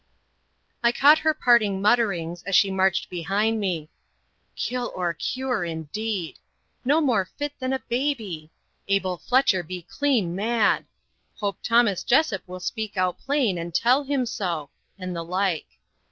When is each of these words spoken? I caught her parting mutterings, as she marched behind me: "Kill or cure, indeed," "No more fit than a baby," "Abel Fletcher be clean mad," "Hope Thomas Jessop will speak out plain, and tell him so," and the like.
I 0.83 0.91
caught 0.91 1.19
her 1.19 1.31
parting 1.31 1.79
mutterings, 1.79 2.41
as 2.47 2.55
she 2.55 2.71
marched 2.71 3.07
behind 3.07 3.59
me: 3.59 3.91
"Kill 4.55 4.91
or 4.95 5.13
cure, 5.13 5.63
indeed," 5.63 6.39
"No 6.83 7.01
more 7.01 7.29
fit 7.37 7.53
than 7.59 7.71
a 7.71 7.83
baby," 7.87 8.49
"Abel 8.87 9.17
Fletcher 9.19 9.61
be 9.61 9.83
clean 9.83 10.35
mad," 10.35 10.85
"Hope 11.35 11.57
Thomas 11.61 12.01
Jessop 12.03 12.41
will 12.47 12.59
speak 12.59 12.97
out 12.97 13.19
plain, 13.19 13.59
and 13.59 13.75
tell 13.75 14.01
him 14.01 14.25
so," 14.25 14.71
and 14.97 15.15
the 15.15 15.23
like. 15.23 15.67